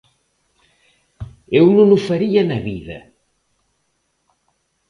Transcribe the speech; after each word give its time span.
Eu 1.59 1.65
non 1.77 1.87
o 1.97 1.99
faría 2.07 2.41
na 2.45 2.59
vida. 2.69 2.99